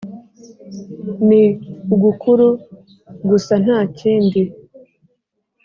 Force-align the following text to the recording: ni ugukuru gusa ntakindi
ni 1.27 1.43
ugukuru 1.93 2.47
gusa 3.29 3.53
ntakindi 3.63 4.41